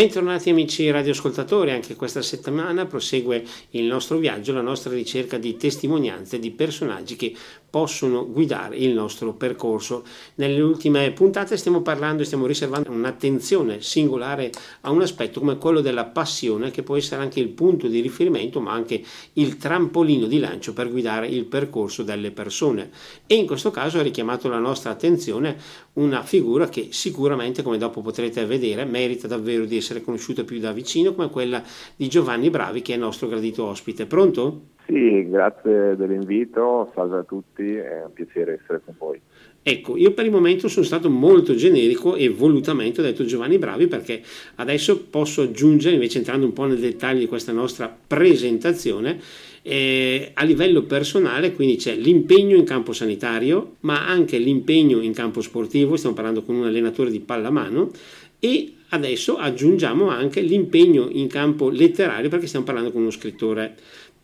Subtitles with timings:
[0.00, 6.38] Bentornati amici radioascoltatori, anche questa settimana prosegue il nostro viaggio, la nostra ricerca di testimonianze
[6.38, 7.34] di personaggi che
[7.70, 10.04] possono guidare il nostro percorso.
[10.34, 14.50] Nelle ultime puntate stiamo parlando e stiamo riservando un'attenzione singolare
[14.82, 18.60] a un aspetto come quello della passione che può essere anche il punto di riferimento
[18.60, 19.02] ma anche
[19.34, 22.90] il trampolino di lancio per guidare il percorso delle persone
[23.26, 25.56] e in questo caso ha richiamato la nostra attenzione
[25.94, 30.72] una figura che sicuramente come dopo potrete vedere merita davvero di essere conosciuta più da
[30.72, 31.62] vicino come quella
[31.96, 34.06] di Giovanni Bravi che è il nostro gradito ospite.
[34.06, 34.69] Pronto?
[34.86, 39.20] Sì, grazie dell'invito, salve a tutti, è un piacere essere con voi.
[39.62, 43.88] Ecco, io per il momento sono stato molto generico e volutamente ho detto Giovanni Bravi
[43.88, 44.22] perché
[44.56, 49.20] adesso posso aggiungere, invece entrando un po' nel dettaglio di questa nostra presentazione,
[49.62, 55.42] eh, a livello personale, quindi c'è l'impegno in campo sanitario, ma anche l'impegno in campo
[55.42, 57.90] sportivo, stiamo parlando con un allenatore di pallamano,
[58.38, 63.76] e adesso aggiungiamo anche l'impegno in campo letterario perché stiamo parlando con uno scrittore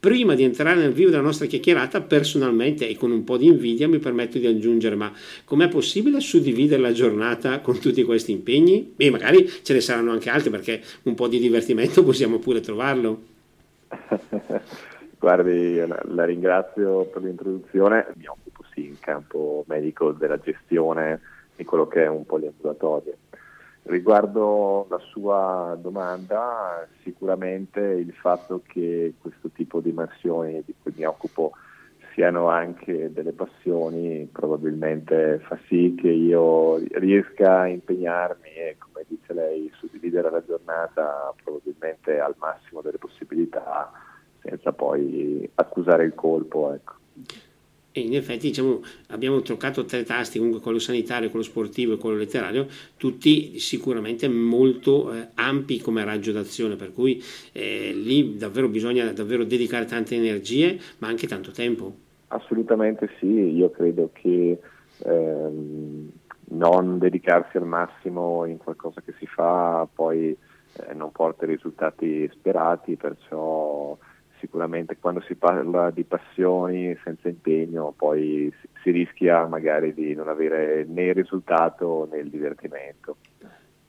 [0.07, 3.89] prima di entrare nel vivo della nostra chiacchierata, personalmente e con un po' di invidia
[3.89, 5.11] mi permetto di aggiungere, ma
[5.45, 8.95] com'è possibile suddividere la giornata con tutti questi impegni?
[8.97, 13.21] E magari ce ne saranno anche altri perché un po' di divertimento possiamo pure trovarlo.
[15.19, 21.21] Guardi, la ringrazio per l'introduzione, mi occupo sì in campo medico della gestione
[21.57, 23.17] di quello che è un poliambulatorio
[23.89, 31.05] Riguardo la sua domanda, sicuramente il fatto che questo tipo di mansioni di cui mi
[31.05, 31.53] occupo
[32.13, 39.33] siano anche delle passioni probabilmente fa sì che io riesca a impegnarmi e come dice
[39.35, 43.93] lei suddividere la giornata probabilmente al massimo delle possibilità
[44.41, 46.73] senza poi accusare il colpo.
[46.73, 46.95] Ecco.
[47.97, 52.19] E in effetti diciamo, abbiamo toccato tre tasti, comunque quello sanitario, quello sportivo e quello
[52.19, 52.67] letterario,
[52.99, 59.45] tutti sicuramente molto eh, ampi come raggio d'azione, per cui eh, lì davvero bisogna davvero
[59.45, 61.95] dedicare tante energie, ma anche tanto tempo.
[62.29, 64.61] Assolutamente sì, io credo che
[64.99, 66.11] ehm,
[66.49, 72.29] non dedicarsi al massimo in qualcosa che si fa poi eh, non porta i risultati
[72.31, 73.97] sperati, perciò
[74.47, 78.53] sicuramente quando si parla di passioni senza impegno poi
[78.83, 83.17] si, rischia magari di non avere né il risultato né il divertimento.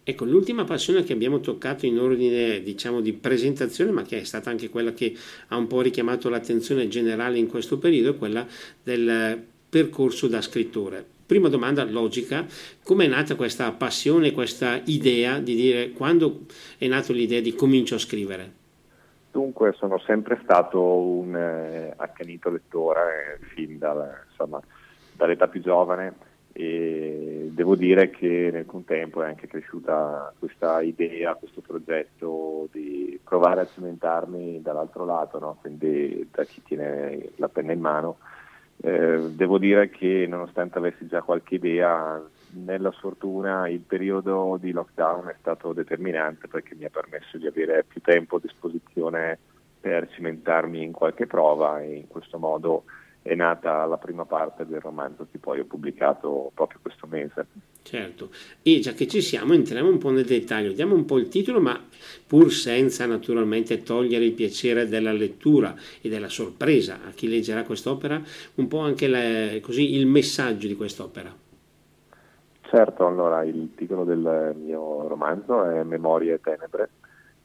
[0.04, 4.50] Ecco, l'ultima passione che abbiamo toccato in ordine diciamo, di presentazione, ma che è stata
[4.50, 5.14] anche quella che
[5.50, 8.48] ha un po' richiamato l'attenzione generale in questo periodo, è quella
[8.82, 11.06] del percorso da scrittore.
[11.26, 12.46] Prima domanda logica,
[12.84, 16.46] come è nata questa passione, questa idea di dire quando
[16.78, 18.57] è nata l'idea di comincio a scrivere?
[19.38, 24.60] Dunque sono sempre stato un eh, accanito lettore fin dal, insomma,
[25.14, 26.16] dall'età più giovane
[26.54, 33.62] e devo dire che nel contempo è anche cresciuta questa idea, questo progetto di provare
[33.62, 35.58] a cimentarmi dall'altro lato, no?
[35.62, 38.18] quindi da chi tiene la penna in mano.
[38.82, 42.20] Eh, devo dire che nonostante avessi già qualche idea,
[42.64, 47.84] nella sfortuna il periodo di lockdown è stato determinante perché mi ha permesso di avere
[47.84, 49.38] più tempo a disposizione
[49.80, 52.84] per cimentarmi in qualche prova e in questo modo
[53.22, 57.46] è nata la prima parte del romanzo che poi ho pubblicato proprio questo mese.
[57.84, 58.30] Certo,
[58.62, 61.60] e già che ci siamo entriamo un po' nel dettaglio, diamo un po' il titolo
[61.60, 61.82] ma
[62.26, 68.22] pur senza naturalmente togliere il piacere della lettura e della sorpresa a chi leggerà quest'opera,
[68.56, 71.47] un po' anche la, così, il messaggio di quest'opera.
[72.70, 76.90] Certo, allora il titolo del mio romanzo è Memorie e Tenebre,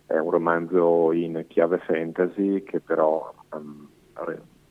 [0.05, 3.87] è un romanzo in chiave fantasy che però um,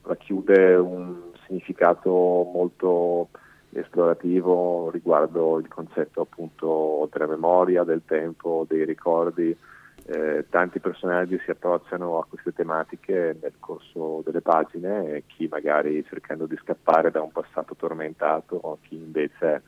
[0.02, 3.30] racchiude un significato molto
[3.70, 9.56] esplorativo riguardo il concetto appunto della memoria, del tempo, dei ricordi.
[10.04, 16.46] Eh, tanti personaggi si approcciano a queste tematiche nel corso delle pagine, chi magari cercando
[16.46, 19.62] di scappare da un passato tormentato, chi invece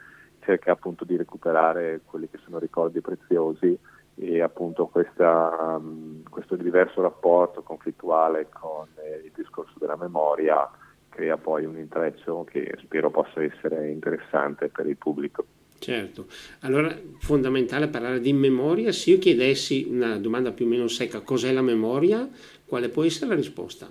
[0.44, 3.78] cerca appunto di recuperare quelli che sono ricordi preziosi
[4.16, 10.70] e appunto questa, um, questo diverso rapporto conflittuale con eh, il discorso della memoria
[11.10, 15.46] crea poi un intreccio che spero possa essere interessante per il pubblico.
[15.78, 16.28] Certo,
[16.62, 21.52] allora fondamentale parlare di memoria, se io chiedessi una domanda più o meno secca, cos'è
[21.52, 22.28] la memoria,
[22.66, 23.88] quale può essere la risposta?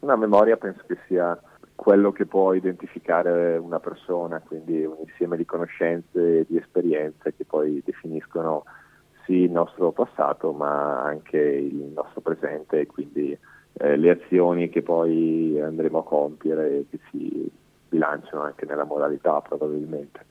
[0.00, 1.40] Una memoria penso che sia
[1.82, 7.44] quello che può identificare una persona, quindi un insieme di conoscenze e di esperienze che
[7.44, 8.62] poi definiscono
[9.24, 13.36] sì il nostro passato ma anche il nostro presente e quindi
[13.72, 17.50] eh, le azioni che poi andremo a compiere e che si
[17.88, 20.24] bilanciano anche nella moralità probabilmente.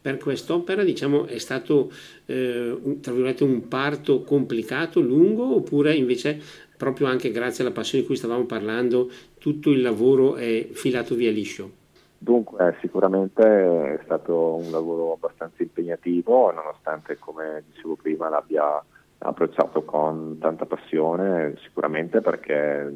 [0.00, 1.92] per quest'opera diciamo, è stato
[2.26, 2.98] eh, un,
[3.40, 6.40] un parto complicato, lungo, oppure invece
[6.76, 9.08] proprio anche grazie alla passione di cui stavamo parlando
[9.44, 11.70] tutto il lavoro è filato via liscio?
[12.16, 18.82] Dunque, eh, sicuramente è stato un lavoro abbastanza impegnativo, nonostante, come dicevo prima, l'abbia
[19.18, 22.90] approcciato con tanta passione, sicuramente perché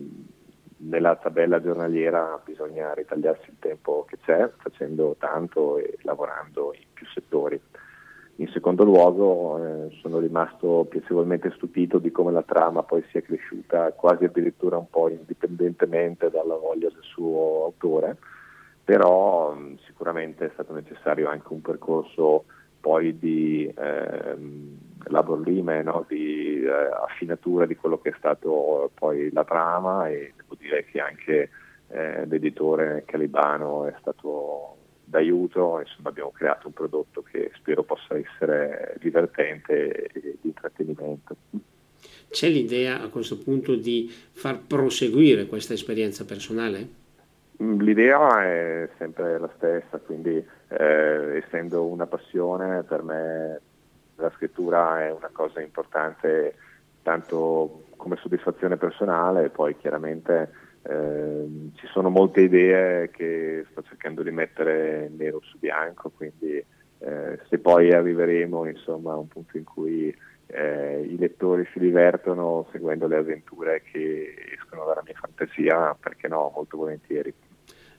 [0.79, 7.07] nella tabella giornaliera bisogna ritagliarsi il tempo che c'è, facendo tanto e lavorando in più
[7.13, 7.61] settori.
[8.41, 13.91] In secondo luogo eh, sono rimasto piacevolmente stupito di come la trama poi sia cresciuta
[13.93, 18.17] quasi addirittura un po' indipendentemente dalla voglia del suo autore,
[18.85, 22.45] però mh, sicuramente è stato necessario anche un percorso
[22.79, 26.05] poi di ehm, labor lime, no?
[26.07, 31.01] di eh, affinatura di quello che è stato poi la trama e devo dire che
[31.01, 31.51] anche
[31.89, 34.78] eh, l'editore Calibano è stato
[35.09, 41.37] d'aiuto, insomma abbiamo creato un prodotto che spero possa essere divertente e di intrattenimento.
[42.29, 46.89] C'è l'idea a questo punto di far proseguire questa esperienza personale?
[47.63, 50.37] Mm, l'idea è sempre la stessa, quindi
[50.69, 53.61] eh, essendo una passione per me
[54.17, 56.55] la scrittura è una cosa importante
[57.03, 64.23] tanto come soddisfazione personale e poi chiaramente eh, ci sono molte idee che sto cercando
[64.23, 66.57] di mettere nero su bianco, quindi
[67.01, 70.15] eh, se poi arriveremo insomma, a un punto in cui
[70.47, 76.51] eh, i lettori si divertono seguendo le avventure che escono dalla mia fantasia, perché no,
[76.55, 77.33] molto volentieri.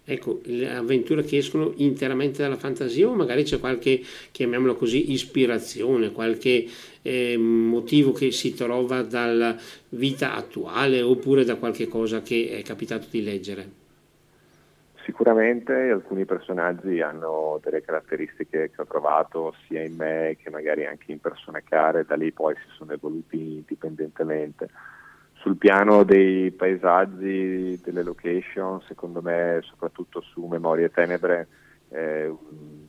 [0.03, 4.01] Ecco, le avventure che escono interamente dalla fantasia o magari c'è qualche,
[4.31, 6.65] chiamiamolo così, ispirazione, qualche
[7.01, 9.55] eh, motivo che si trova dalla
[9.89, 13.77] vita attuale oppure da qualche cosa che è capitato di leggere?
[15.03, 21.11] Sicuramente alcuni personaggi hanno delle caratteristiche che ho trovato sia in me che magari anche
[21.11, 24.69] in persone care, da lì poi si sono evoluti indipendentemente
[25.39, 31.47] sul piano dei paesaggi, delle location, secondo me soprattutto su Memorie Tenebre,
[31.89, 32.33] eh,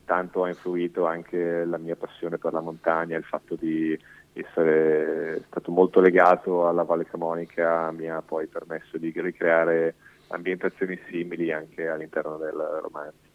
[0.04, 3.98] tanto ha influito anche la mia passione per la montagna, il fatto di
[4.32, 9.94] essere stato molto legato alla Valle Camonica mi ha poi permesso di ricreare
[10.28, 13.29] ambientazioni simili anche all'interno del romanzo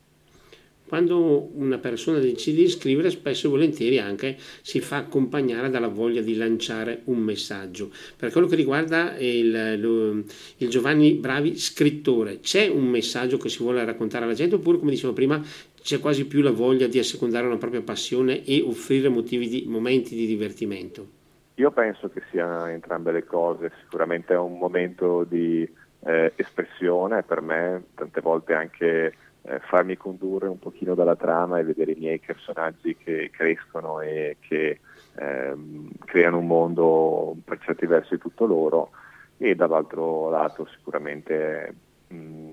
[0.87, 6.21] quando una persona decide di scrivere spesso e volentieri anche si fa accompagnare dalla voglia
[6.21, 7.91] di lanciare un messaggio.
[8.15, 10.25] Per quello che riguarda il,
[10.57, 14.91] il, Giovanni Bravi scrittore, c'è un messaggio che si vuole raccontare alla gente oppure come
[14.91, 15.41] dicevo prima
[15.81, 20.25] c'è quasi più la voglia di assecondare una propria passione e offrire di, momenti di
[20.25, 21.07] divertimento?
[21.55, 25.67] Io penso che siano entrambe le cose, sicuramente è un momento di
[26.05, 29.13] eh, espressione per me, tante volte anche
[29.47, 34.37] eh, farmi condurre un pochino dalla trama e vedere i miei personaggi che crescono e
[34.39, 34.79] che
[35.15, 38.91] ehm, creano un mondo per certi versi tutto loro.
[39.37, 41.73] E dall'altro lato sicuramente
[42.07, 42.49] mh,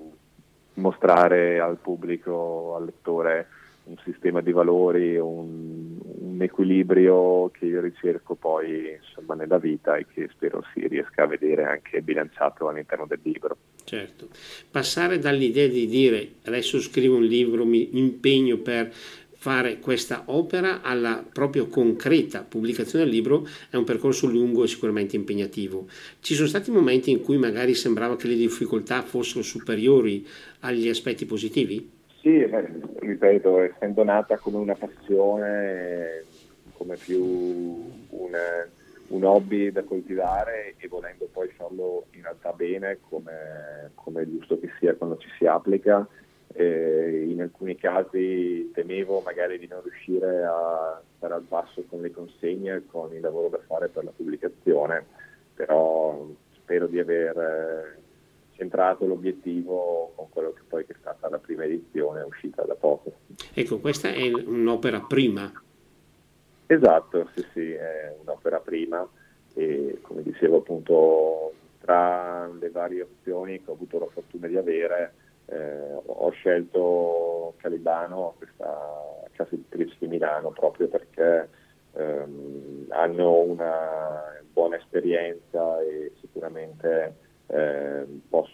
[0.75, 3.49] mostrare al pubblico, al lettore
[3.85, 5.82] un sistema di valori, un,
[6.33, 11.27] un, equilibrio che io ricerco poi insomma, nella vita e che spero si riesca a
[11.27, 13.57] vedere anche bilanciato all'interno del libro.
[13.85, 14.29] Certo,
[14.71, 18.93] passare dall'idea di dire adesso scrivo un libro, mi impegno per
[19.43, 25.17] fare questa opera alla proprio concreta pubblicazione del libro è un percorso lungo e sicuramente
[25.17, 25.89] impegnativo.
[26.21, 30.25] Ci sono stati momenti in cui magari sembrava che le difficoltà fossero superiori
[30.61, 31.91] agli aspetti positivi?
[32.23, 32.69] Sì, eh,
[33.01, 36.23] ripeto, essendo nata come una passione,
[36.75, 38.39] come più un,
[39.09, 44.57] un, hobby da coltivare e volendo poi farlo in realtà bene, come, come è giusto
[44.61, 46.07] che sia quando ci si applica,
[46.53, 52.13] eh, in alcuni casi temevo magari di non riuscire a stare al passo con le
[52.13, 55.05] consegne, con il lavoro da fare per la pubblicazione,
[55.57, 58.01] però spero di aver
[58.55, 63.13] centrato l'obiettivo con quello che poi è stata la prima edizione uscita da poco.
[63.53, 65.51] Ecco, questa è un'opera prima.
[66.67, 69.07] Esatto, sì, sì, è un'opera prima
[69.55, 75.13] e come dicevo appunto tra le varie opzioni che ho avuto la fortuna di avere
[75.47, 81.49] eh, ho scelto Calibano, questa casa editrice di Milano, proprio perché
[81.93, 87.15] ehm, hanno una buona esperienza e sicuramente
[87.47, 88.07] eh,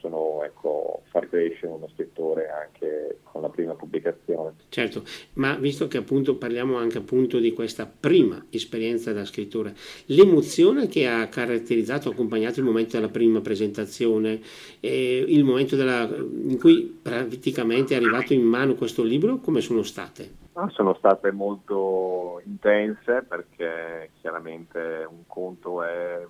[0.09, 4.55] possono ecco, far crescere uno scrittore anche con la prima pubblicazione.
[4.69, 5.03] Certo,
[5.35, 9.75] ma visto che appunto parliamo anche appunto di questa prima esperienza da scrittore,
[10.07, 14.41] l'emozione che ha caratterizzato, accompagnato il momento della prima presentazione,
[14.81, 19.83] eh, il momento della, in cui praticamente è arrivato in mano questo libro, come sono
[19.83, 20.47] state?
[20.55, 26.27] Ah, sono state molto intense perché chiaramente un conto è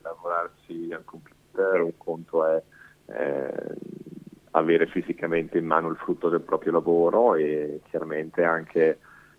[0.00, 2.62] lavorarsi al computer, un conto è
[3.08, 3.74] eh,
[4.52, 8.98] avere fisicamente in mano il frutto del proprio lavoro e chiaramente anche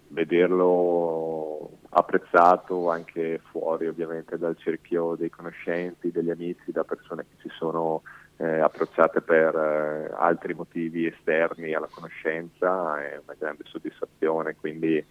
[0.09, 7.49] vederlo apprezzato anche fuori ovviamente dal cerchio dei conoscenti, degli amici, da persone che ci
[7.57, 8.03] sono
[8.37, 15.03] eh, approcciate per eh, altri motivi esterni alla conoscenza, è una grande soddisfazione, quindi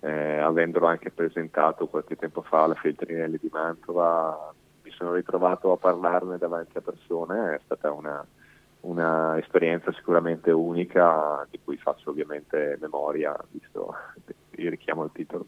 [0.00, 4.54] eh, avendolo anche presentato qualche tempo fa alla Feltrinelli di Mantova,
[4.86, 8.24] mi sono ritrovato a parlarne davanti a persone, è stata una,
[8.82, 13.94] una esperienza sicuramente unica di cui faccio ovviamente memoria, visto
[14.56, 15.46] il richiamo al titolo.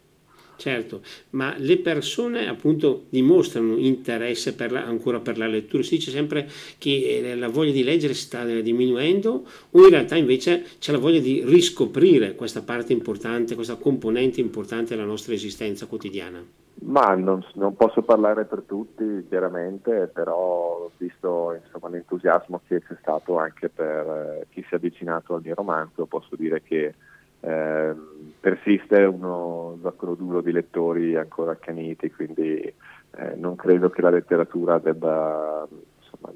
[0.57, 6.11] Certo, ma le persone appunto dimostrano interesse per la, ancora per la lettura, si dice
[6.11, 10.99] sempre che eh, la voglia di leggere sta diminuendo o in realtà invece c'è la
[10.99, 16.45] voglia di riscoprire questa parte importante, questa componente importante della nostra esistenza quotidiana?
[16.81, 23.37] Ma non, non posso parlare per tutti chiaramente, però visto insomma, l'entusiasmo che c'è stato
[23.37, 26.95] anche per eh, chi si è avvicinato al mio romanzo, posso dire che
[27.41, 27.95] eh,
[28.39, 34.79] persiste uno zoccolo duro di lettori ancora accaniti, quindi eh, non credo che la letteratura
[34.79, 35.67] debba
[35.99, 36.33] insomma,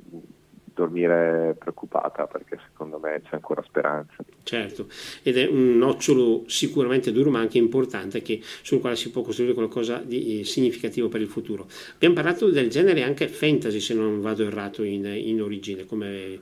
[0.74, 4.16] dormire preoccupata perché secondo me c'è ancora speranza.
[4.42, 4.88] Certo,
[5.22, 9.54] ed è un nocciolo sicuramente duro ma anche importante che, sul quale si può costruire
[9.54, 11.66] qualcosa di eh, significativo per il futuro.
[11.94, 16.40] Abbiamo parlato del genere anche fantasy se non vado errato in, in origine come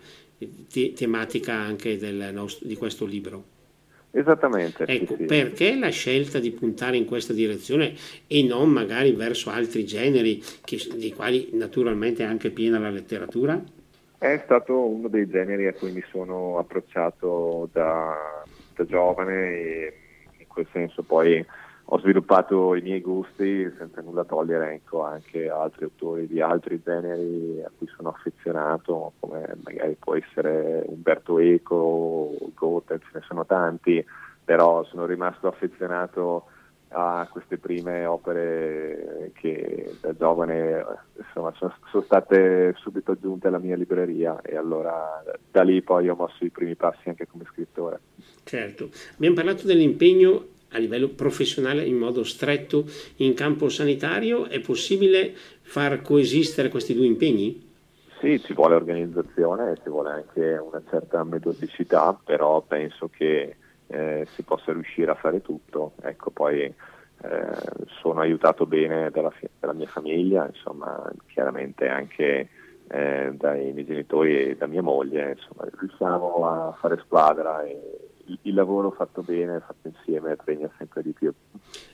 [0.68, 1.96] te- tematica anche
[2.32, 3.58] nostro, di questo libro.
[4.12, 4.84] Esattamente.
[4.86, 5.24] Ecco, sì, sì.
[5.26, 7.94] perché la scelta di puntare in questa direzione
[8.26, 13.62] e non magari verso altri generi che, di quali naturalmente è anche piena la letteratura?
[14.22, 19.94] È stato uno dei generi a cui mi sono approcciato da, da giovane e
[20.40, 21.42] in quel senso poi
[21.84, 27.62] ho sviluppato i miei gusti senza nulla togliere ecco, anche altri autori di altri generi
[27.64, 34.04] a cui sono affezionato, come magari può essere Umberto Eco, Goethe, ce ne sono tanti,
[34.44, 36.44] però sono rimasto affezionato
[36.92, 40.84] a queste prime opere che da giovane
[41.16, 46.16] insomma, sono, sono, state subito aggiunte alla mia libreria e allora da lì poi ho
[46.16, 48.00] mosso i primi passi anche come scrittore.
[48.42, 52.84] Certo, abbiamo parlato dell'impegno a livello professionale in modo stretto
[53.16, 55.32] in campo sanitario, è possibile
[55.62, 57.68] far coesistere questi due impegni?
[58.20, 63.56] Sì, ci vuole organizzazione, ci vuole anche una certa metodicità, però penso che
[63.90, 65.92] eh, si possa riuscire a fare tutto.
[66.02, 66.74] Ecco, poi eh,
[68.00, 72.48] sono aiutato bene dalla, dalla, mia famiglia, insomma, chiaramente anche
[72.88, 78.09] eh, dai miei genitori e da mia moglie, insomma, riusciamo a fare squadra e
[78.42, 81.32] il lavoro fatto bene, fatto insieme, premia sempre di più.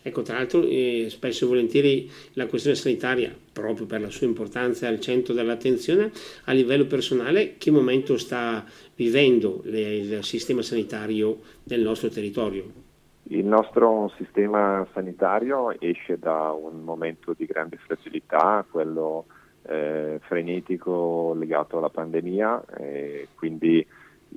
[0.03, 4.87] Ecco, tra l'altro eh, spesso e volentieri la questione sanitaria, proprio per la sua importanza,
[4.87, 6.11] è al centro dell'attenzione.
[6.45, 8.65] A livello personale, che momento sta
[8.95, 12.85] vivendo le, il sistema sanitario del nostro territorio?
[13.29, 19.27] Il nostro sistema sanitario esce da un momento di grande fragilità, quello
[19.63, 23.85] eh, frenetico legato alla pandemia, e quindi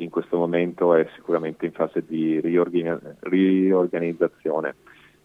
[0.03, 4.75] in questo momento è sicuramente in fase di riorganizzazione.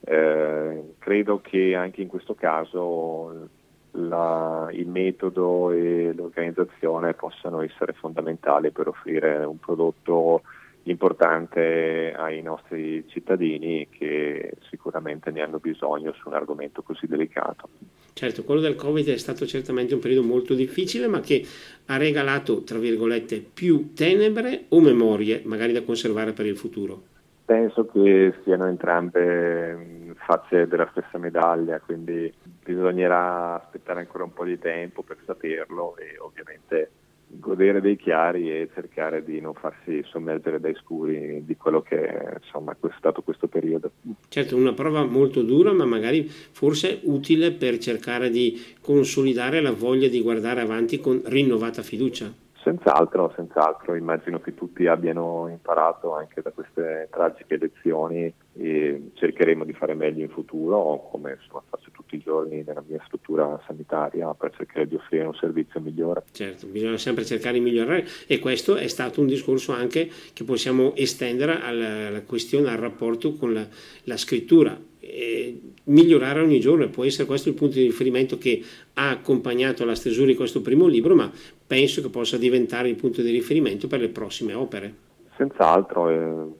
[0.00, 3.48] Eh, credo che anche in questo caso
[3.92, 10.42] la, il metodo e l'organizzazione possano essere fondamentali per offrire un prodotto
[10.84, 17.68] importante ai nostri cittadini che sicuramente ne hanno bisogno su un argomento così delicato.
[18.14, 21.44] Certo, quello del Covid è stato certamente un periodo molto difficile, ma che
[21.86, 27.02] ha regalato, tra virgolette, più tenebre o memorie, magari da conservare per il futuro?
[27.44, 32.32] Penso che siano entrambe facce della stessa medaglia, quindi
[32.64, 36.90] bisognerà aspettare ancora un po' di tempo per saperlo e ovviamente
[37.38, 42.72] godere dei chiari e cercare di non farsi sommergere dai scuri di quello che insomma,
[42.72, 43.90] è stato questo periodo.
[44.28, 50.08] Certo, una prova molto dura, ma magari forse utile per cercare di consolidare la voglia
[50.08, 52.32] di guardare avanti con rinnovata fiducia.
[52.64, 59.74] Senz'altro, senz'altro, immagino che tutti abbiano imparato anche da queste tragiche lezioni e cercheremo di
[59.74, 64.52] fare meglio in futuro, come insomma, faccio tutti i giorni nella mia struttura sanitaria per
[64.56, 66.24] cercare di offrire un servizio migliore.
[66.30, 70.94] Certo, bisogna sempre cercare di migliorare e questo è stato un discorso anche che possiamo
[70.94, 73.66] estendere alla, alla questione, al rapporto con la,
[74.04, 78.62] la scrittura eh, migliorare ogni giorno e può essere questo il punto di riferimento che
[78.94, 81.30] ha accompagnato la stesura di questo primo libro, ma
[81.66, 85.02] penso che possa diventare il punto di riferimento per le prossime opere.
[85.36, 86.52] Senz'altro, eh,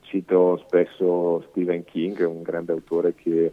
[0.00, 3.52] cito spesso Stephen King, un grande autore che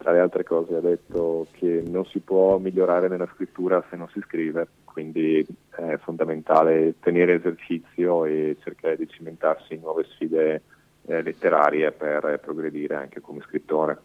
[0.00, 4.08] tra le altre cose ha detto che non si può migliorare nella scrittura se non
[4.08, 10.62] si scrive, quindi è fondamentale tenere esercizio e cercare di cimentarsi in nuove sfide
[11.06, 13.98] eh, letterarie per progredire anche come scrittore.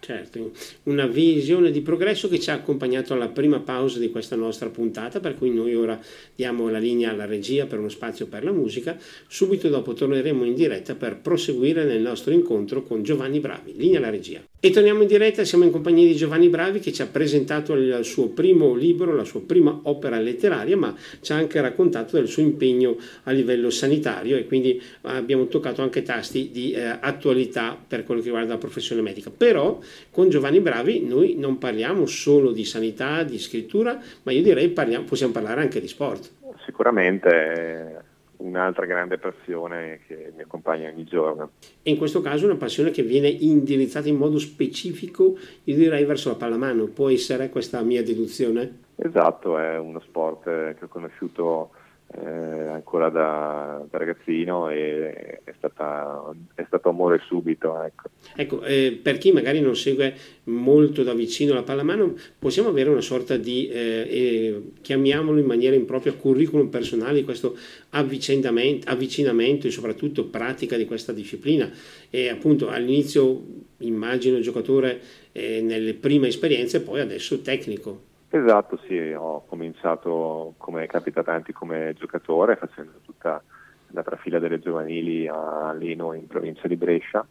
[0.00, 0.50] Certo,
[0.84, 5.20] una visione di progresso che ci ha accompagnato alla prima pausa di questa nostra puntata,
[5.20, 5.98] per cui noi ora
[6.34, 8.96] diamo la linea alla regia per uno spazio per la musica.
[9.28, 13.76] Subito dopo torneremo in diretta per proseguire nel nostro incontro con Giovanni Bravi.
[13.76, 14.40] Linea alla regia.
[14.66, 18.00] E torniamo in diretta, siamo in compagnia di Giovanni Bravi che ci ha presentato il
[18.02, 22.42] suo primo libro, la sua prima opera letteraria, ma ci ha anche raccontato del suo
[22.42, 28.20] impegno a livello sanitario e quindi abbiamo toccato anche tasti di eh, attualità per quello
[28.20, 29.30] che riguarda la professione medica.
[29.30, 29.78] Però
[30.10, 35.04] con Giovanni Bravi noi non parliamo solo di sanità, di scrittura, ma io direi parliamo,
[35.04, 36.28] possiamo parlare anche di sport.
[36.64, 38.05] Sicuramente
[38.38, 41.52] un'altra grande passione che mi accompagna ogni giorno.
[41.82, 46.30] E in questo caso una passione che viene indirizzata in modo specifico, io direi verso
[46.30, 48.84] la pallamano, può essere questa mia deduzione?
[48.96, 51.70] Esatto, è uno sport che ho conosciuto
[52.18, 57.82] eh, ancora da, da, ragazzino e è, stata, è, stato amore subito.
[57.82, 62.90] Ecco, ecco eh, per chi magari non segue molto da vicino la pallamano, possiamo avere
[62.90, 67.56] una sorta di, eh, chiamiamolo in maniera impropria, curriculum personale di questo
[67.90, 71.70] avvicinamento e soprattutto pratica di questa disciplina.
[72.10, 73.42] E appunto all'inizio
[73.78, 75.00] immagino il giocatore
[75.32, 78.05] eh, nelle prime esperienze, poi adesso tecnico.
[78.28, 83.42] Esatto, sì, ho cominciato come capita tanti come giocatore facendo tutta
[83.88, 87.26] la trafila delle giovanili a Leno in provincia di Brescia.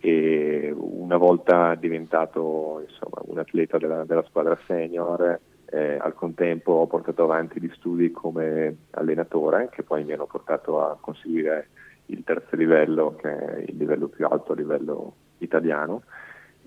[0.00, 5.40] E una volta diventato insomma, un atleta della, della squadra senior
[5.70, 10.80] eh, al contempo ho portato avanti gli studi come allenatore che poi mi hanno portato
[10.80, 11.68] a conseguire
[12.06, 16.04] il terzo livello che è il livello più alto a livello italiano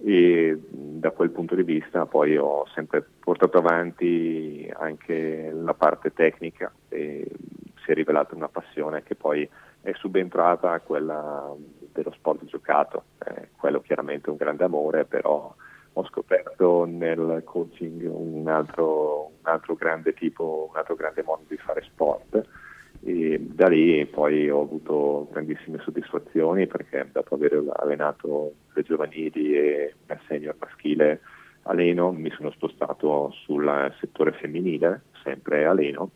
[0.03, 6.71] e da quel punto di vista poi ho sempre portato avanti anche la parte tecnica
[6.89, 7.29] e
[7.83, 9.47] si è rivelata una passione che poi
[9.81, 11.53] è subentrata a quella
[11.91, 15.53] dello sport giocato, eh, quello chiaramente è un grande amore, però
[15.93, 21.57] ho scoperto nel coaching un altro, un altro grande tipo, un altro grande modo di
[21.57, 22.47] fare sport
[23.03, 29.95] e da lì poi ho avuto grandissime soddisfazioni perché dopo aver allenato le giovanili e
[30.05, 31.21] la senior maschile
[31.63, 36.11] a Leno mi sono spostato sul settore femminile, sempre a Leno,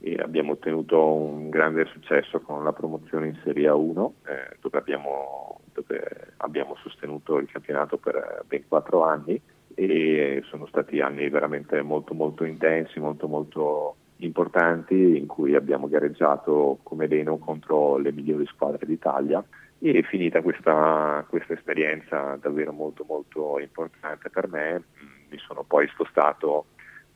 [0.00, 5.60] e abbiamo ottenuto un grande successo con la promozione in Serie A1 eh, dove, abbiamo,
[5.72, 9.40] dove abbiamo sostenuto il campionato per ben quattro anni
[9.74, 16.78] e sono stati anni veramente molto molto intensi, molto molto importanti in cui abbiamo gareggiato
[16.82, 19.44] come Leno contro le migliori squadre d'Italia
[19.78, 24.82] e finita questa, questa esperienza davvero molto molto importante per me
[25.28, 26.66] mi sono poi spostato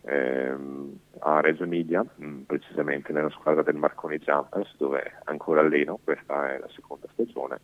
[0.02, 6.54] ehm, a Reggio Emilia, mh, precisamente nella squadra del Marconi Jumpers dove ancora alleno, questa
[6.54, 7.61] è la seconda stagione.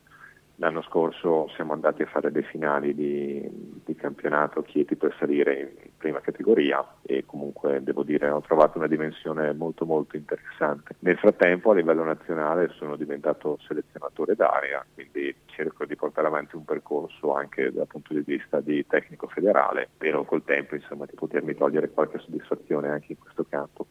[0.57, 3.45] L'anno scorso siamo andati a fare le finali di,
[3.83, 8.85] di, campionato Chieti per salire in prima categoria e comunque devo dire ho trovato una
[8.85, 10.95] dimensione molto molto interessante.
[10.99, 16.63] Nel frattempo a livello nazionale sono diventato selezionatore d'area, quindi cerco di portare avanti un
[16.63, 21.55] percorso anche dal punto di vista di tecnico federale, spero col tempo insomma, di potermi
[21.55, 23.87] togliere qualche soddisfazione anche in questo campo.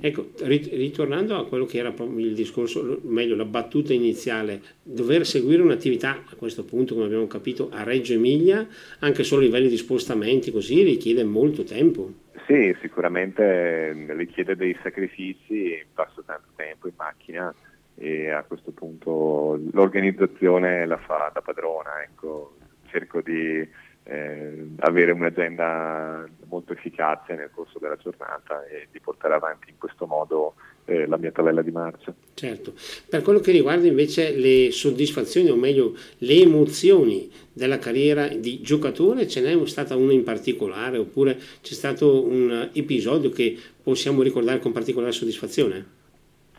[0.00, 6.24] Ecco, ritornando a quello che era il discorso, meglio la battuta iniziale, dover seguire un'attività
[6.28, 8.66] a questo punto, come abbiamo capito, a Reggio Emilia,
[9.00, 12.10] anche solo a livello di spostamenti così, richiede molto tempo.
[12.46, 17.54] Sì, sicuramente richiede dei sacrifici, passo tanto tempo in macchina
[17.94, 22.56] e a questo punto l'organizzazione la fa da padrona, ecco.
[22.86, 23.68] cerco di
[24.04, 30.06] eh, avere un'agenda molto efficace nel corso della giornata e di portare avanti in questo
[30.06, 30.54] modo
[30.84, 32.14] eh, la mia tabella di marcia.
[32.34, 32.72] Certo,
[33.08, 39.28] per quello che riguarda invece le soddisfazioni o meglio le emozioni della carriera di giocatore,
[39.28, 44.72] ce n'è stata una in particolare oppure c'è stato un episodio che possiamo ricordare con
[44.72, 46.00] particolare soddisfazione?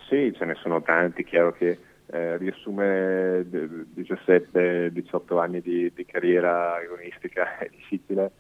[0.08, 1.78] Sì, ce ne sono tanti, chiaro che
[2.14, 3.46] eh, riassume
[3.96, 8.32] 17-18 anni di, di, carriera agonistica è difficile,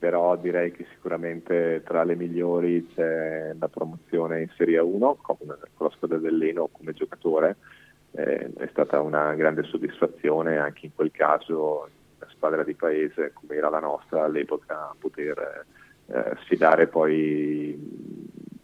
[0.00, 5.90] però direi che sicuramente tra le migliori c'è la promozione in Serie 1 con, la
[5.90, 7.56] squadra dell'Eno come giocatore,
[8.12, 13.56] eh, è stata una grande soddisfazione anche in quel caso una squadra di paese come
[13.56, 15.66] era la nostra all'epoca poter
[16.06, 17.78] eh, sfidare poi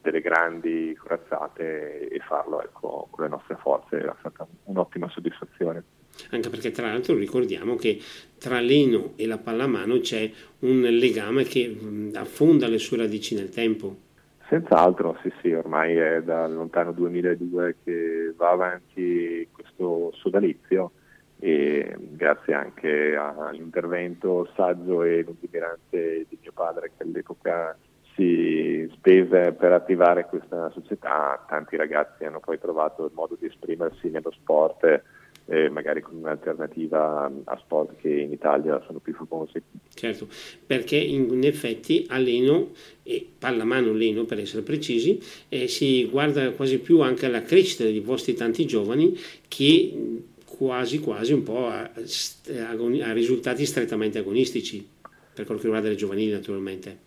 [0.00, 5.84] delle grandi corazzate e farlo ecco, con le nostre forze era stata un'ottima soddisfazione.
[6.30, 7.98] Anche perché tra l'altro ricordiamo che
[8.38, 11.76] tra l'eno e la pallamano c'è un legame che
[12.14, 14.04] affonda le sue radici nel tempo.
[14.48, 20.92] Senz'altro, sì sì, ormai è dal lontano 2002 che va avanti questo sodalizio
[21.38, 27.76] e grazie anche all'intervento saggio e lungimirante di mio padre che all'epoca
[28.14, 34.08] si spese per attivare questa società, tanti ragazzi hanno poi trovato il modo di esprimersi
[34.08, 35.02] nello sport
[35.46, 39.62] eh, magari con un'alternativa a sport che in Italia sono più famosi.
[39.94, 40.26] Certo,
[40.66, 42.70] perché in effetti a Leno,
[43.02, 48.00] e pallamano Leno per essere precisi, eh, si guarda quasi più anche alla crescita dei
[48.00, 50.24] vostri tanti giovani che
[50.56, 54.88] quasi quasi un po' a, a, risultati strettamente agonistici,
[55.34, 57.04] per quello che riguarda le giovanili naturalmente.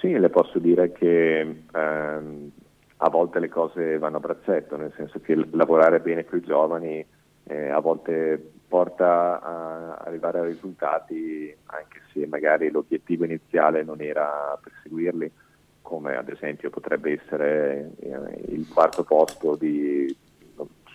[0.00, 2.50] Sì, le posso dire che ehm,
[2.98, 7.04] a volte le cose vanno a braccetto, nel senso che lavorare bene con i giovani
[7.44, 14.58] eh, a volte porta a arrivare a risultati anche se magari l'obiettivo iniziale non era
[14.60, 15.30] perseguirli,
[15.82, 20.16] come ad esempio potrebbe essere eh, il quarto posto di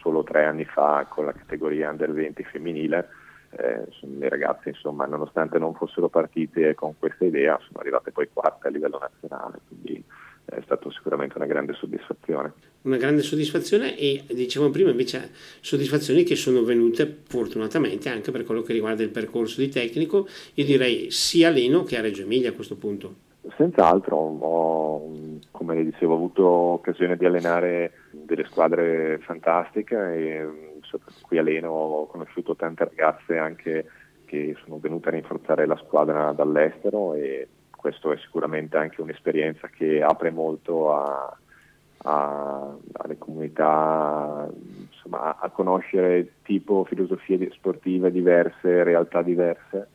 [0.02, 3.10] solo tre anni fa con la categoria under 20 femminile.
[3.52, 8.68] Eh, le ragazze insomma nonostante non fossero partite con questa idea sono arrivate poi quarte
[8.68, 10.04] a livello nazionale quindi
[10.50, 12.54] è stata sicuramente una grande soddisfazione.
[12.82, 15.30] Una grande soddisfazione e dicevamo prima invece
[15.62, 20.66] soddisfazioni che sono venute fortunatamente anche per quello che riguarda il percorso di tecnico, io
[20.66, 23.28] direi sia a Leno che a Reggio Emilia a questo punto.
[23.56, 25.12] Senz'altro, ho,
[25.52, 30.48] come le dicevo, ho avuto occasione di allenare delle squadre fantastiche e
[31.22, 33.86] qui a Leno ho conosciuto tante ragazze anche
[34.26, 37.48] che sono venute a rinforzare la squadra dall'estero e
[37.80, 41.38] questo è sicuramente anche un'esperienza che apre molto a,
[42.04, 44.50] a, alle comunità,
[44.92, 49.88] insomma, a, conoscere tipo filosofie sportive diverse, realtà diverse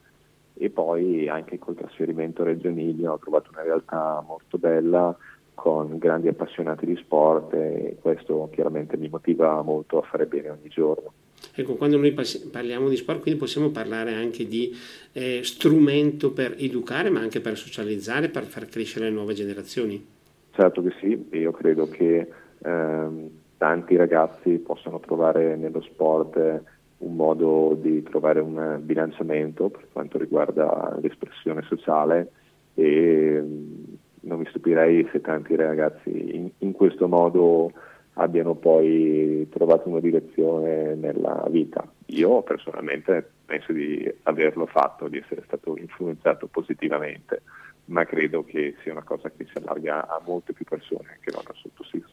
[0.55, 5.15] e poi anche col trasferimento Reggio Emilia ho trovato una realtà molto bella
[5.53, 10.69] con grandi appassionati di sport e questo chiaramente mi motiva molto a fare bene ogni
[10.69, 11.13] giorno.
[11.57, 12.13] Ecco, quando noi
[12.51, 14.75] parliamo di sport, quindi possiamo parlare anche di
[15.13, 20.05] eh, strumento per educare, ma anche per socializzare, per far crescere le nuove generazioni.
[20.51, 26.63] Certo che sì, io credo che ehm, tanti ragazzi possano trovare nello sport
[26.99, 32.31] un modo di trovare un bilanciamento per quanto riguarda l'espressione sociale
[32.75, 33.85] e mm,
[34.23, 37.73] non mi stupirei se tanti ragazzi in, in questo modo
[38.15, 41.91] abbiano poi trovato una direzione nella vita.
[42.07, 47.43] Io personalmente penso di averlo fatto, di essere stato influenzato positivamente,
[47.87, 51.43] ma credo che sia una cosa che si allarga a molte più persone che al
[51.55, 52.13] sottoscritto.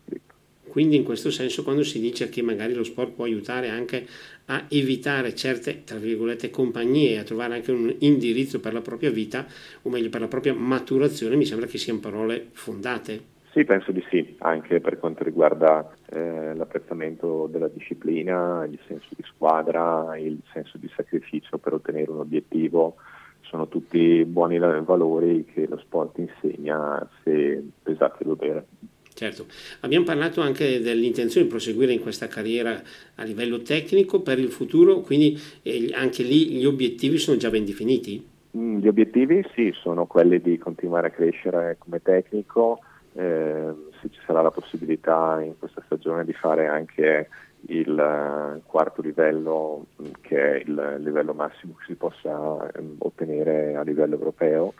[0.71, 4.07] Quindi in questo senso quando si dice che magari lo sport può aiutare anche
[4.45, 9.45] a evitare certe, tra virgolette, compagnie, a trovare anche un indirizzo per la propria vita,
[9.81, 13.30] o meglio per la propria maturazione, mi sembra che siano parole fondate.
[13.51, 19.23] Sì, penso di sì, anche per quanto riguarda eh, l'apprezzamento della disciplina, il senso di
[19.23, 22.95] squadra, il senso di sacrificio per ottenere un obiettivo,
[23.41, 28.65] sono tutti buoni valori che lo sport insegna se pesati a dovere.
[29.13, 29.45] Certo,
[29.81, 32.81] abbiamo parlato anche dell'intenzione di proseguire in questa carriera
[33.15, 37.65] a livello tecnico per il futuro, quindi eh, anche lì gli obiettivi sono già ben
[37.65, 38.25] definiti?
[38.57, 42.79] Mm, gli obiettivi sì, sono quelli di continuare a crescere come tecnico,
[43.13, 47.30] eh, se ci sarà la possibilità in questa stagione di fare anche
[47.67, 53.76] il uh, quarto livello mm, che è il livello massimo che si possa um, ottenere
[53.76, 54.74] a livello europeo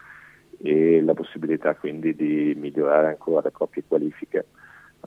[0.58, 4.46] e la possibilità quindi di migliorare ancora le proprie qualifiche.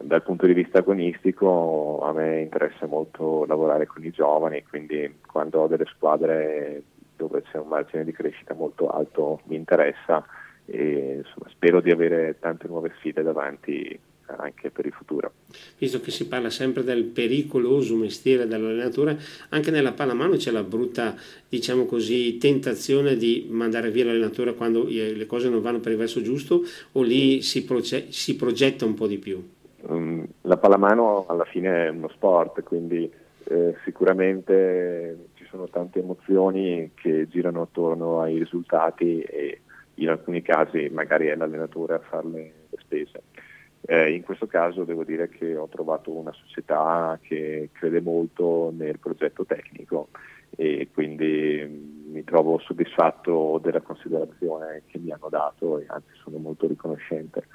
[0.00, 5.60] Dal punto di vista agonistico a me interessa molto lavorare con i giovani, quindi quando
[5.60, 6.82] ho delle squadre
[7.16, 10.24] dove c'è un margine di crescita molto alto mi interessa
[10.66, 15.32] e insomma, spero di avere tante nuove sfide davanti anche per il futuro.
[15.78, 19.18] Visto che si parla sempre del pericoloso mestiere dell'allenatore,
[19.50, 21.14] anche nella pallamano c'è la brutta,
[21.48, 26.22] diciamo così, tentazione di mandare via l'allenatore quando le cose non vanno per il verso
[26.22, 29.46] giusto o lì si, proge- si progetta un po' di più?
[29.82, 33.10] Um, la pallamano alla fine è uno sport, quindi
[33.44, 39.60] eh, sicuramente ci sono tante emozioni che girano attorno ai risultati e
[39.96, 43.22] in alcuni casi magari è l'allenatore a farle le spese.
[43.86, 48.98] Eh, in questo caso devo dire che ho trovato una società che crede molto nel
[48.98, 50.08] progetto tecnico
[50.56, 56.38] e quindi mm, mi trovo soddisfatto della considerazione che mi hanno dato e anzi sono
[56.38, 57.46] molto riconoscente.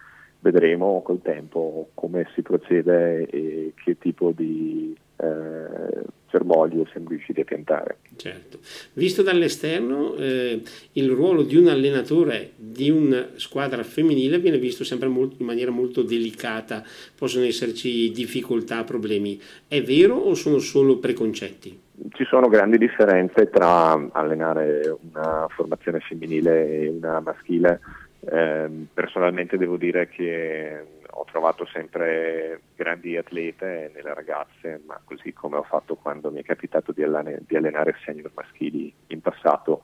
[0.42, 7.44] Vedremo col tempo come si procede e che tipo di eh, germogli siamo riusciti a
[7.44, 7.98] piantare.
[8.16, 8.60] Certo.
[8.94, 10.62] Visto dall'esterno, eh,
[10.94, 15.72] il ruolo di un allenatore di una squadra femminile viene visto sempre molto, in maniera
[15.72, 16.84] molto delicata,
[17.18, 19.40] possono esserci difficoltà, problemi.
[19.68, 21.88] È vero o sono solo preconcetti?
[22.12, 27.82] Ci sono grandi differenze tra allenare una formazione femminile e una maschile.
[28.22, 35.58] Eh, personalmente devo dire che ho trovato sempre grandi atlete nelle ragazze, ma così come
[35.58, 39.82] ho fatto quando mi è capitato di, allenare, di allenare senior maschili in passato.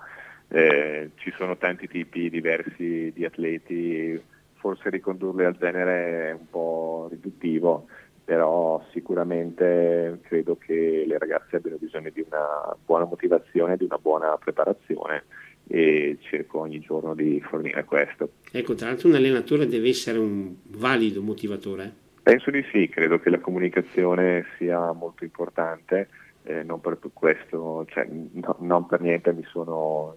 [0.48, 4.22] Eh, ci sono tanti tipi diversi di atleti,
[4.54, 7.88] forse ricondurli al genere è un po' riduttivo,
[8.24, 14.38] però sicuramente credo che le ragazze abbiano bisogno di una buona motivazione, di una buona
[14.38, 15.26] preparazione
[15.68, 18.32] e cerco ogni giorno di fornire questo.
[18.52, 21.92] Ecco, tra l'altro un allenatore deve essere un valido motivatore?
[22.22, 26.10] Penso di sì, credo che la comunicazione sia molto importante,
[26.44, 30.16] eh, non per questo, cioè, no, non per niente mi sono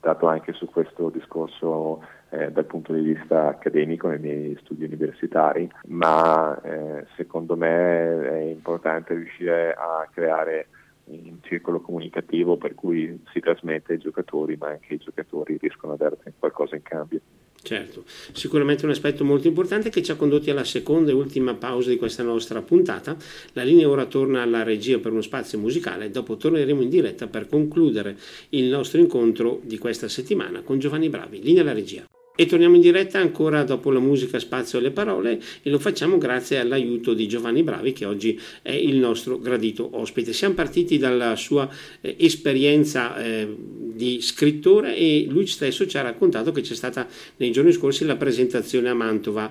[0.00, 5.70] dato anche su questo discorso eh, dal punto di vista accademico nei miei studi universitari,
[5.88, 10.68] ma eh, secondo me è importante riuscire a creare
[11.04, 15.96] un circolo comunicativo per cui si trasmette ai giocatori, ma anche i giocatori riescono a
[15.96, 17.20] dare qualcosa in cambio.
[17.62, 21.90] Certo, sicuramente un aspetto molto importante che ci ha condotti alla seconda e ultima pausa
[21.90, 23.16] di questa nostra puntata.
[23.52, 27.46] La linea ora torna alla regia per uno spazio musicale, dopo torneremo in diretta per
[27.46, 28.16] concludere
[28.50, 31.42] il nostro incontro di questa settimana con Giovanni Bravi.
[31.42, 32.04] Linea alla regia.
[32.40, 36.58] E torniamo in diretta ancora dopo la musica Spazio alle parole e lo facciamo grazie
[36.58, 40.32] all'aiuto di Giovanni Bravi che oggi è il nostro gradito ospite.
[40.32, 41.68] Siamo partiti dalla sua
[42.00, 47.52] eh, esperienza eh, di scrittore e lui stesso ci ha raccontato che c'è stata nei
[47.52, 49.50] giorni scorsi la presentazione a Mantova.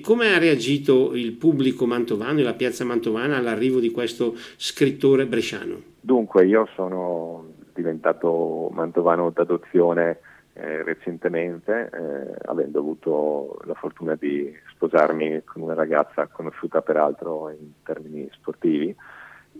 [0.00, 5.80] Come ha reagito il pubblico mantovano e la piazza mantovana all'arrivo di questo scrittore bresciano?
[6.00, 10.18] Dunque, io sono diventato mantovano d'adozione
[10.58, 17.74] eh, recentemente, eh, avendo avuto la fortuna di sposarmi con una ragazza conosciuta peraltro in
[17.84, 18.94] termini sportivi.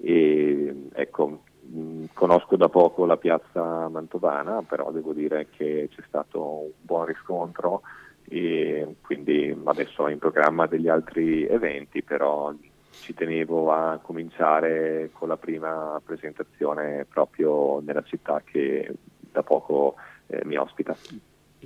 [0.03, 6.43] E, ecco, mh, conosco da poco la piazza mantovana, però devo dire che c'è stato
[6.43, 7.83] un buon riscontro
[8.25, 12.53] e quindi adesso ho in programma degli altri eventi, però
[12.91, 18.93] ci tenevo a cominciare con la prima presentazione proprio nella città che
[19.31, 19.95] da poco
[20.29, 20.97] eh, mi ospita.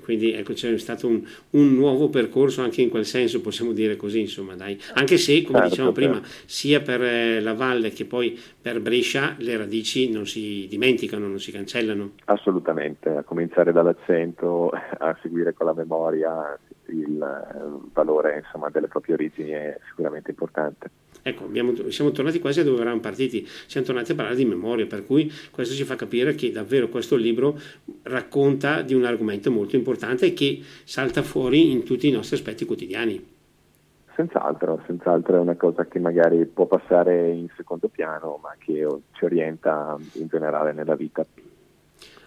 [0.01, 4.21] Quindi ecco, c'è stato un, un, nuovo percorso anche in quel senso, possiamo dire così,
[4.21, 4.81] insomma, dai.
[4.95, 6.29] Anche se, come certo, dicevamo prima, certo.
[6.47, 11.39] sia per eh, la valle che poi per Brescia le radici non si dimenticano, non
[11.39, 12.13] si cancellano.
[12.25, 19.15] Assolutamente, a cominciare dall'accento, a seguire con la memoria il eh, valore insomma, delle proprie
[19.15, 20.91] origini è sicuramente importante.
[21.23, 24.87] Ecco, abbiamo, siamo tornati quasi a dove eravamo partiti, siamo tornati a parlare di memoria,
[24.87, 27.59] per cui questo ci fa capire che davvero questo libro
[28.03, 33.31] racconta di un argomento molto importante che salta fuori in tutti i nostri aspetti quotidiani.
[34.15, 39.25] Senz'altro, senz'altro è una cosa che magari può passare in secondo piano, ma che ci
[39.25, 41.25] orienta in generale nella vita.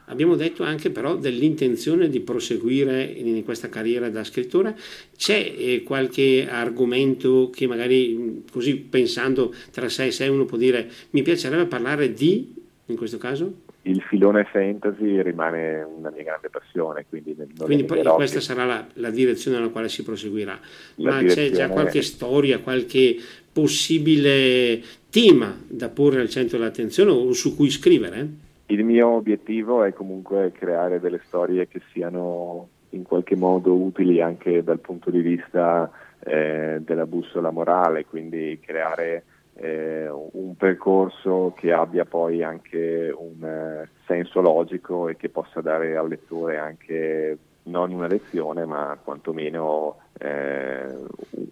[0.06, 4.76] Abbiamo detto anche però dell'intenzione di proseguire in questa carriera da scrittore.
[5.15, 10.89] C'è eh, qualche argomento che magari così pensando tra sé e sé uno può dire
[11.12, 12.54] mi piacerebbe parlare di,
[12.86, 13.63] in questo caso?
[13.88, 17.06] il filone fantasy rimane una mia grande passione.
[17.08, 20.60] Quindi, quindi questa sarà la, la, direzione alla quale si proseguirà.
[20.96, 23.15] La Ma c'è già qualche storia, qualche
[23.52, 28.28] possibile tema da porre al centro dell'attenzione o su cui scrivere?
[28.67, 34.63] Il mio obiettivo è comunque creare delle storie che siano in qualche modo utili anche
[34.63, 39.23] dal punto di vista eh, della bussola morale, quindi creare
[39.56, 45.95] eh, un percorso che abbia poi anche un eh, senso logico e che possa dare
[45.95, 50.86] al lettore anche non una lezione, ma quantomeno eh,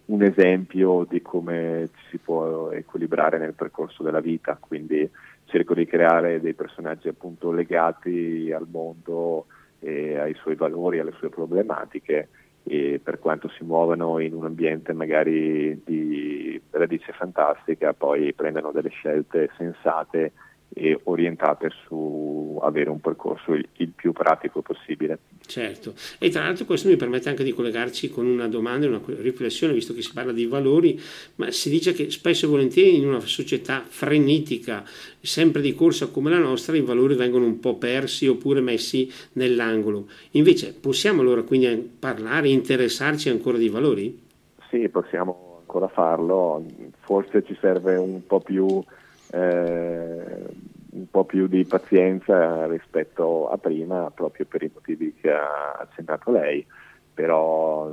[0.06, 4.56] un esempio di come ci si può equilibrare nel percorso della vita.
[4.60, 5.08] Quindi
[5.54, 9.46] cerco di creare dei personaggi appunto legati al mondo
[9.78, 12.28] e ai suoi valori, alle sue problematiche
[12.64, 18.88] e per quanto si muovono in un ambiente magari di radice fantastica poi prendano delle
[18.88, 20.32] scelte sensate
[20.74, 25.18] e orientate su avere un percorso il, il, più pratico possibile.
[25.46, 29.72] Certo, e tra l'altro questo mi permette anche di collegarci con una domanda, una riflessione,
[29.72, 31.00] visto che si parla di valori,
[31.36, 34.84] ma si dice che spesso e volentieri in una società frenetica,
[35.20, 40.08] sempre di corsa come la nostra, i valori vengono un po' persi oppure messi nell'angolo.
[40.32, 44.22] Invece possiamo allora quindi parlare, interessarci ancora di valori?
[44.70, 46.64] Sì, possiamo ancora farlo,
[47.00, 48.82] forse ci serve un po' più
[49.32, 50.42] eh,
[50.94, 56.30] un po' più di pazienza rispetto a prima, proprio per i motivi che ha accennato
[56.30, 56.64] lei,
[57.12, 57.90] però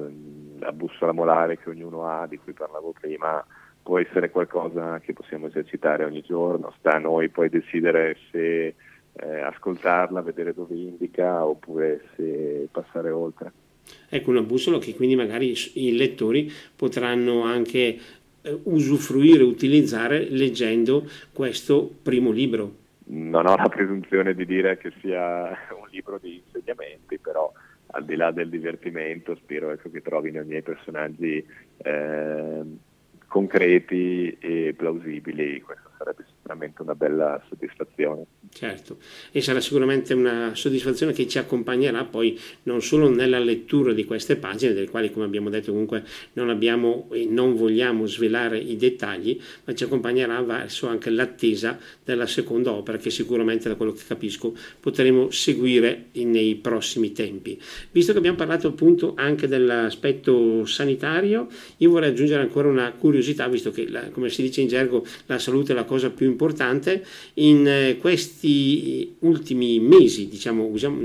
[0.59, 3.43] la bussola molare che ognuno ha, di cui parlavo prima,
[3.81, 8.75] può essere qualcosa che possiamo esercitare ogni giorno, sta a noi poi decidere se
[9.13, 13.51] eh, ascoltarla, vedere dove indica oppure se passare oltre.
[14.07, 17.97] Ecco una bussola che quindi magari i lettori potranno anche
[18.41, 22.80] eh, usufruire, utilizzare leggendo questo primo libro.
[23.13, 25.47] Non ho la presunzione di dire che sia
[25.77, 27.51] un libro di insegnamenti, però
[27.87, 31.45] al di là del divertimento spero ecco, che trovino i miei personaggi
[31.77, 32.61] eh,
[33.27, 35.59] concreti e plausibili.
[35.59, 38.25] Questo sarebbe sicuramente una bella soddisfazione.
[38.53, 38.97] Certo,
[39.31, 44.35] e sarà sicuramente una soddisfazione che ci accompagnerà poi non solo nella lettura di queste
[44.35, 49.39] pagine, delle quali come abbiamo detto comunque non abbiamo e non vogliamo svelare i dettagli,
[49.63, 54.53] ma ci accompagnerà verso anche l'attesa della seconda opera che sicuramente da quello che capisco
[54.79, 57.59] potremo seguire nei prossimi tempi.
[57.91, 63.71] Visto che abbiamo parlato appunto anche dell'aspetto sanitario, io vorrei aggiungere ancora una curiosità, visto
[63.71, 66.40] che la, come si dice in gergo la salute è la cosa più importante,
[67.35, 70.99] in eh, questi ultimi mesi, diciamo, usiamo,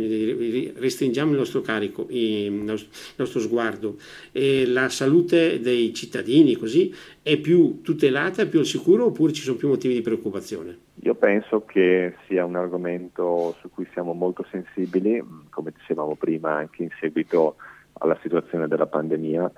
[0.77, 3.97] restringiamo il nostro carico, il nostro sguardo,
[4.33, 9.43] e la salute dei cittadini così è più tutelata, è più al sicuro oppure ci
[9.43, 10.79] sono più motivi di preoccupazione?
[11.03, 16.83] Io penso che sia un argomento su cui siamo molto sensibili, come dicevamo prima anche
[16.85, 17.57] in seguito
[17.99, 19.51] alla situazione della pandemia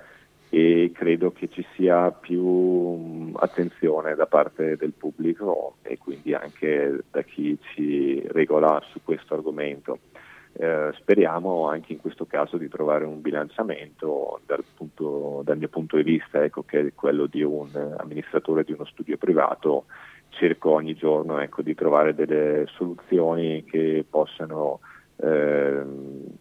[0.51, 7.05] e credo che ci sia più mm, attenzione da parte del pubblico e quindi anche
[7.11, 9.99] da chi ci regola su questo argomento.
[10.55, 15.97] Eh, speriamo anche in questo caso di trovare un bilanciamento dal, punto, dal mio punto
[15.97, 19.85] di vista, ecco, che è quello di un amministratore di uno studio privato.
[20.31, 24.81] Cerco ogni giorno ecco, di trovare delle soluzioni che possano
[25.17, 25.83] eh,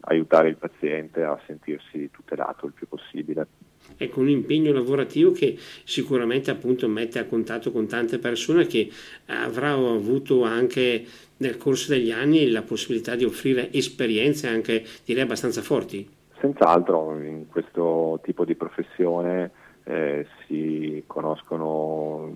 [0.02, 3.48] aiutare il paziente a sentirsi tutelato il più possibile
[3.96, 8.90] ecco, un impegno lavorativo che sicuramente appunto mette a contatto con tante persone che
[9.28, 11.06] avranno avuto anche
[11.38, 16.08] nel corso degli anni la possibilità di offrire esperienze anche direi abbastanza forti.
[16.40, 19.52] Senz'altro in questo tipo di professione
[19.84, 22.36] eh, si conoscono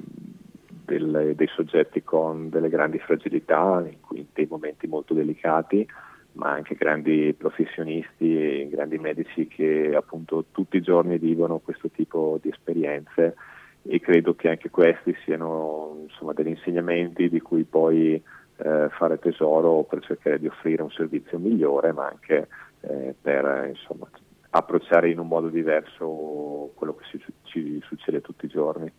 [0.86, 5.88] delle, dei soggetti con delle grandi fragilità, in, cui, in dei momenti molto delicati
[6.34, 12.50] ma anche grandi professionisti grandi medici che appunto tutti i giorni vivono questo tipo di
[12.50, 13.36] esperienze
[13.84, 19.84] e credo che anche questi siano insomma, degli insegnamenti di cui poi eh, fare tesoro
[19.84, 22.48] per cercare di offrire un servizio migliore, ma anche
[22.82, 24.08] eh, per insomma,
[24.52, 28.92] approcciare in un modo diverso quello che ci, ci succede tutti i giorni.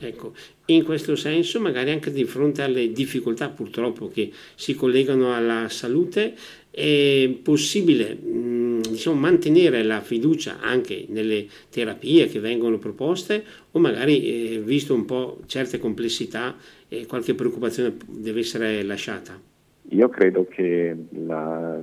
[0.00, 0.32] Ecco,
[0.66, 6.34] in questo senso, magari anche di fronte alle difficoltà purtroppo che si collegano alla salute,
[6.70, 14.54] è possibile mh, diciamo, mantenere la fiducia anche nelle terapie che vengono proposte o magari,
[14.54, 16.54] eh, visto un po' certe complessità,
[16.88, 19.38] eh, qualche preoccupazione deve essere lasciata?
[19.90, 20.94] Io credo che
[21.26, 21.80] la,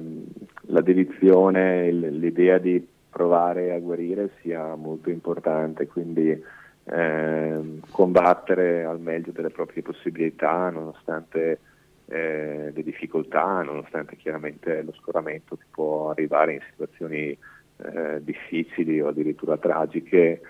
[0.67, 6.39] la dedizione, l'idea di provare a guarire sia molto importante, quindi
[6.86, 11.60] eh, combattere al meglio delle proprie possibilità nonostante
[12.08, 17.38] eh, le difficoltà, nonostante chiaramente lo scoramento che può arrivare in situazioni
[17.78, 20.41] eh, difficili o addirittura tragiche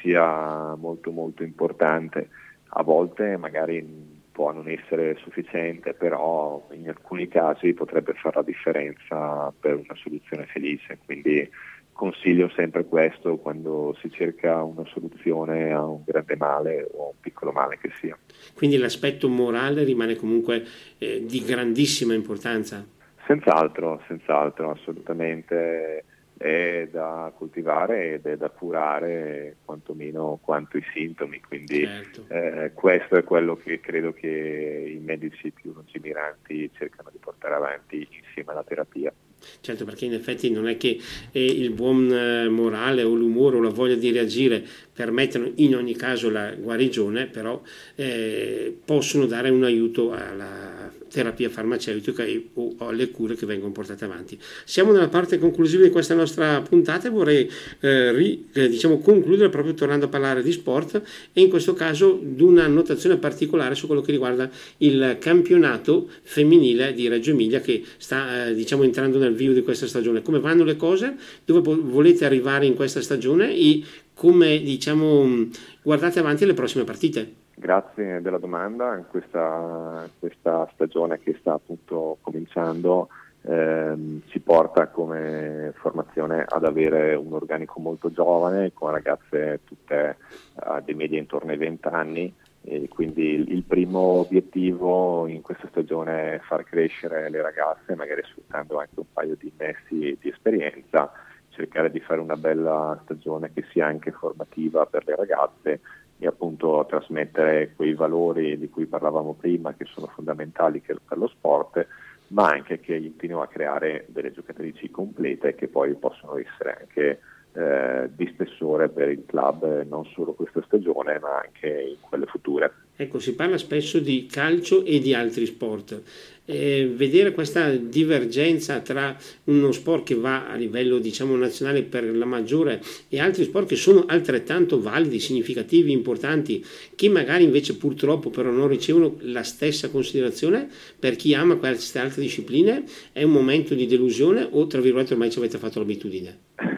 [0.00, 2.28] sia molto molto importante.
[2.74, 9.52] A volte magari può non essere sufficiente, però in alcuni casi potrebbe fare la differenza
[9.60, 10.98] per una soluzione felice.
[11.04, 11.48] Quindi
[11.92, 17.20] consiglio sempre questo quando si cerca una soluzione a un grande male o a un
[17.20, 18.16] piccolo male che sia.
[18.54, 20.64] Quindi l'aspetto morale rimane comunque
[20.98, 22.84] eh, di grandissima importanza?
[23.26, 26.04] Senz'altro, senz'altro, assolutamente
[26.42, 32.24] è da coltivare ed è da curare quantomeno quanto i sintomi, quindi certo.
[32.28, 38.06] eh, questo è quello che credo che i medici più lungimiranti cercano di portare avanti
[38.10, 39.12] insieme alla terapia.
[39.60, 40.98] Certo, perché in effetti non è che
[41.30, 45.94] eh, il buon eh, morale o l'umore o la voglia di reagire permettono in ogni
[45.94, 47.60] caso la guarigione, però
[47.94, 54.38] eh, possono dare un aiuto alla terapia farmaceutica o alle cure che vengono portate avanti.
[54.64, 57.50] Siamo nella parte conclusiva di questa nostra puntata e vorrei
[57.80, 61.02] eh, ri, eh, diciamo, concludere proprio tornando a parlare di sport
[61.32, 66.94] e in questo caso di una notazione particolare su quello che riguarda il campionato femminile
[66.94, 70.22] di Reggio Emilia che sta eh, diciamo, entrando nel vivo di questa stagione.
[70.22, 71.14] Come vanno le cose?
[71.44, 73.82] Dove volete arrivare in questa stagione e
[74.14, 75.48] come diciamo,
[75.82, 77.41] guardate avanti le prossime partite.
[77.54, 83.08] Grazie della domanda, questa, questa stagione che sta appunto cominciando
[83.42, 90.16] ehm, ci porta come formazione ad avere un organico molto giovane con ragazze tutte
[90.54, 92.34] uh, di media intorno ai 20 anni
[92.64, 98.78] e quindi il, primo obiettivo in questa stagione è far crescere le ragazze, magari sfruttando
[98.78, 101.10] anche un paio di messi di esperienza,
[101.48, 105.80] cercare di fare una bella stagione che sia anche formativa per le ragazze
[106.22, 111.84] e appunto trasmettere quei valori di cui parlavamo prima che sono fondamentali per lo sport
[112.28, 117.20] ma anche che aiutino a creare delle giocatrici complete che poi possono essere anche
[117.54, 122.72] eh, di spessore per il club non solo questa stagione ma anche in quelle future.
[122.94, 126.02] Ecco, si parla spesso di calcio e di altri sport.
[126.44, 132.24] Eh, vedere questa divergenza tra uno sport che va a livello diciamo nazionale per la
[132.24, 138.50] maggiore e altri sport che sono altrettanto validi, significativi, importanti, che magari invece purtroppo però
[138.50, 143.86] non ricevono la stessa considerazione per chi ama queste altre discipline, è un momento di
[143.86, 146.38] delusione o tra virgolette ormai ci avete fatto l'abitudine?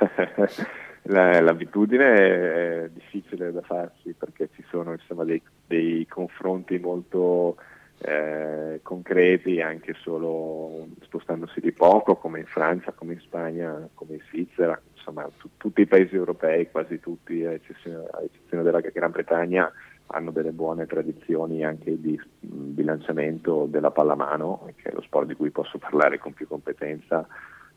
[1.03, 7.57] l'abitudine è difficile da farsi perché ci sono insomma, dei, dei, confronti molto
[7.99, 14.20] eh, concreti anche solo spostandosi di poco come in Francia, come in Spagna, come in
[14.28, 19.11] Svizzera, insomma tu, tutti i paesi europei, quasi tutti a eccezione, a eccezione della Gran
[19.11, 19.70] Bretagna
[20.09, 25.51] hanno delle buone tradizioni anche di bilanciamento della pallamano, che è lo sport di cui
[25.51, 27.26] posso parlare con più competenza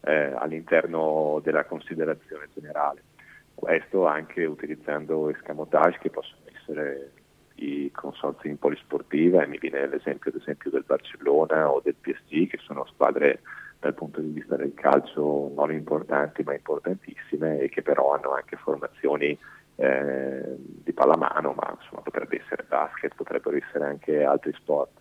[0.07, 3.03] eh, all'interno della considerazione generale.
[3.53, 7.11] Questo anche utilizzando escamotage che possono essere
[7.55, 12.47] i consorzi in polisportiva e mi viene l'esempio ad esempio del Barcellona o del PSG
[12.47, 13.41] che sono squadre
[13.79, 18.57] dal punto di vista del calcio non importanti ma importantissime e che però hanno anche
[18.57, 19.37] formazioni
[19.75, 24.96] eh, di pallamano ma insomma potrebbe essere basket, potrebbero essere anche altri sport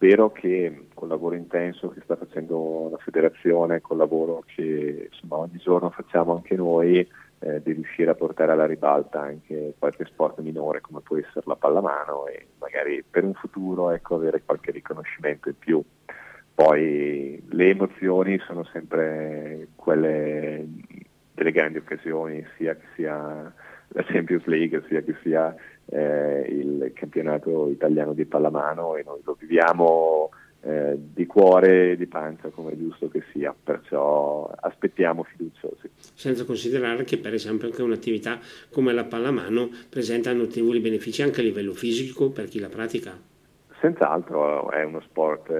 [0.00, 5.58] spero che col lavoro intenso che sta facendo la federazione, col lavoro che insomma, ogni
[5.58, 7.06] giorno facciamo anche noi,
[7.40, 11.54] eh, di riuscire a portare alla ribalta anche qualche sport minore come può essere la
[11.54, 15.82] pallamano e magari per un futuro ecco, avere qualche riconoscimento in più.
[16.54, 20.66] Poi le emozioni sono sempre quelle
[21.34, 23.52] delle grandi occasioni, sia che sia
[23.88, 25.54] la Champions League, sia che sia
[25.90, 30.30] eh, il campionato italiano di pallamano e noi lo viviamo
[30.62, 35.90] eh, di cuore e di pancia come è giusto che sia, perciò aspettiamo fiduciosi.
[35.96, 38.38] Senza considerare che per esempio anche un'attività
[38.70, 43.18] come la pallamano presenta notevoli benefici anche a livello fisico per chi la pratica.
[43.80, 45.50] Senz'altro è uno sport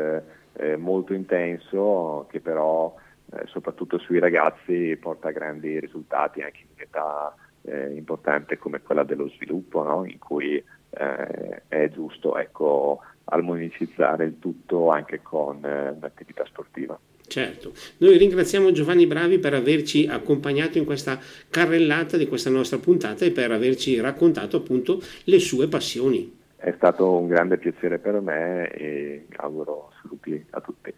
[0.53, 2.95] eh, molto intenso che però
[3.33, 9.29] eh, soprattutto sui ragazzi porta grandi risultati anche in età eh, importante come quella dello
[9.29, 10.05] sviluppo, no?
[10.05, 16.99] in cui eh, è giusto ecco, armonicizzare il tutto anche con eh, l'attività sportiva.
[17.27, 21.17] Certo, noi ringraziamo Giovanni Bravi per averci accompagnato in questa
[21.49, 26.40] carrellata di questa nostra puntata e per averci raccontato appunto le sue passioni.
[26.63, 30.93] È stato un grande piacere per me e auguro saluti a tutti.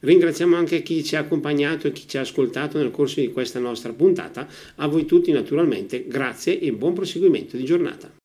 [0.00, 3.60] Ringraziamo anche chi ci ha accompagnato e chi ci ha ascoltato nel corso di questa
[3.60, 4.48] nostra puntata.
[4.76, 8.12] A voi tutti naturalmente grazie e buon proseguimento di giornata.